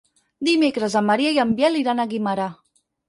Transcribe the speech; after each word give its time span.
Dimecres 0.47 0.95
en 1.01 1.05
Maria 1.09 1.33
i 1.35 1.37
en 1.43 1.51
Biel 1.59 1.77
iran 1.83 2.05
a 2.05 2.07
Guimerà. 2.15 2.49